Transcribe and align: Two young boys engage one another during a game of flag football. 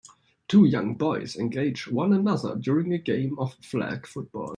Two 0.47 0.65
young 0.65 0.95
boys 0.95 1.35
engage 1.35 1.87
one 1.87 2.11
another 2.11 2.55
during 2.55 2.91
a 2.91 2.97
game 2.97 3.37
of 3.37 3.53
flag 3.63 4.07
football. 4.07 4.49